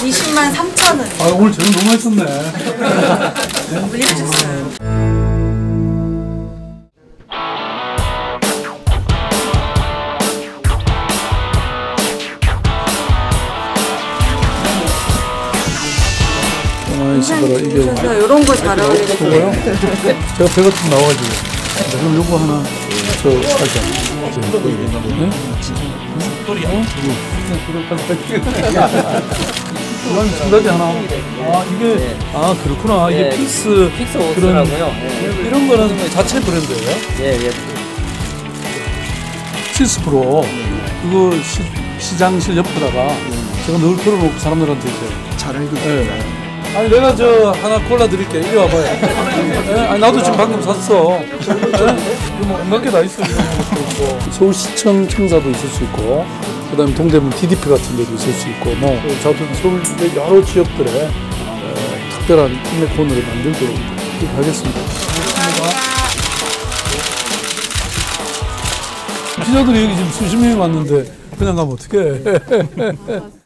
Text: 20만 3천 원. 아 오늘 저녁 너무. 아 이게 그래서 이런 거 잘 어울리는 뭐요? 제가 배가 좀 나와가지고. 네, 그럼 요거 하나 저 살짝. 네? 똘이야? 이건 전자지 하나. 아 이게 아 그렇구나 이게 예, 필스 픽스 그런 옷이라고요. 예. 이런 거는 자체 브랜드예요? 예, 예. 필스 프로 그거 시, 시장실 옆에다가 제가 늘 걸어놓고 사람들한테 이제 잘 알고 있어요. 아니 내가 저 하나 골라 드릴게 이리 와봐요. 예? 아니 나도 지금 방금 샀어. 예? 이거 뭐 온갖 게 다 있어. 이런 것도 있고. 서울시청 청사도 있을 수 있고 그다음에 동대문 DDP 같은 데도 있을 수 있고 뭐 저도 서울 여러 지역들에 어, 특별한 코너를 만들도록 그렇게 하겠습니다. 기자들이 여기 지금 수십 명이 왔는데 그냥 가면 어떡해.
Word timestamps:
20만 0.00 0.52
3천 0.54 0.98
원. 0.98 1.00
아 1.20 1.34
오늘 1.34 1.52
저녁 1.52 1.70
너무. 1.72 1.90
아 16.92 17.14
이게 17.58 17.74
그래서 17.74 18.14
이런 18.14 18.44
거 18.44 18.54
잘 18.56 18.78
어울리는 18.80 19.16
뭐요? 19.20 19.52
제가 20.36 20.54
배가 20.54 20.70
좀 20.70 20.90
나와가지고. 20.90 21.24
네, 21.76 21.98
그럼 21.98 22.16
요거 22.16 22.36
하나 22.38 22.62
저 23.22 23.30
살짝. 23.42 23.82
네? 25.06 25.30
똘이야? 26.46 26.70
이건 30.08 30.28
전자지 30.36 30.68
하나. 30.68 30.84
아 30.86 31.64
이게 31.64 32.16
아 32.32 32.54
그렇구나 32.62 33.10
이게 33.10 33.26
예, 33.26 33.30
필스 33.30 33.90
픽스 33.96 34.18
그런 34.34 34.58
옷이라고요. 34.58 34.94
예. 35.00 35.46
이런 35.46 35.68
거는 35.68 36.10
자체 36.10 36.40
브랜드예요? 36.40 36.96
예, 37.20 37.46
예. 37.46 37.50
필스 39.76 40.02
프로 40.02 40.44
그거 41.02 41.32
시, 41.42 41.62
시장실 41.98 42.56
옆에다가 42.56 43.14
제가 43.66 43.78
늘 43.78 43.96
걸어놓고 43.96 44.38
사람들한테 44.38 44.88
이제 44.88 45.36
잘 45.36 45.56
알고 45.56 45.76
있어요. 45.76 46.49
아니 46.76 46.88
내가 46.88 47.14
저 47.14 47.50
하나 47.52 47.78
골라 47.88 48.08
드릴게 48.08 48.38
이리 48.38 48.56
와봐요. 48.56 48.82
예? 48.84 49.74
아니 49.88 50.00
나도 50.00 50.22
지금 50.22 50.36
방금 50.36 50.62
샀어. 50.62 51.18
예? 51.20 51.26
이거 52.38 52.46
뭐 52.46 52.60
온갖 52.62 52.80
게 52.82 52.90
다 52.90 53.00
있어. 53.00 53.22
이런 53.22 53.36
것도 53.36 53.80
있고. 53.80 54.30
서울시청 54.32 55.08
청사도 55.08 55.50
있을 55.50 55.68
수 55.68 55.84
있고 55.84 56.24
그다음에 56.70 56.94
동대문 56.94 57.30
DDP 57.30 57.68
같은 57.68 57.96
데도 57.96 58.14
있을 58.14 58.32
수 58.32 58.48
있고 58.48 58.70
뭐 58.76 58.96
저도 59.22 59.38
서울 59.60 59.82
여러 60.16 60.42
지역들에 60.44 61.06
어, 61.06 61.74
특별한 62.18 62.62
코너를 62.96 63.22
만들도록 63.26 63.74
그렇게 63.74 64.26
하겠습니다. 64.36 64.80
기자들이 69.44 69.84
여기 69.84 69.96
지금 69.96 70.10
수십 70.12 70.36
명이 70.36 70.54
왔는데 70.54 71.12
그냥 71.38 71.56
가면 71.56 71.72
어떡해. 71.74 73.30